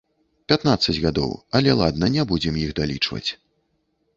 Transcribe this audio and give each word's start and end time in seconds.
Пятнаццаць 0.51 0.95
гадоў, 1.03 1.35
але 1.59 1.75
ладна, 1.81 2.05
не 2.17 2.23
будзем 2.33 2.59
іх 2.65 2.75
далічваць. 2.81 3.25